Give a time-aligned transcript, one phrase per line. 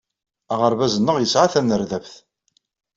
[0.53, 2.13] Aɣerbaz-nneɣ yesɛa tanerdabt.